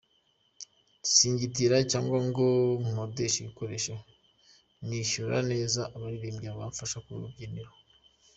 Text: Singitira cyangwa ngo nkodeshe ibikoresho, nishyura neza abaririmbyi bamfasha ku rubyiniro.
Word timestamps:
Singitira 1.13 1.77
cyangwa 1.91 2.17
ngo 2.27 2.45
nkodeshe 2.87 3.37
ibikoresho, 3.39 3.93
nishyura 4.87 5.37
neza 5.51 5.81
abaririmbyi 5.95 6.47
bamfasha 6.57 6.97
ku 7.05 7.11
rubyiniro. 7.21 7.71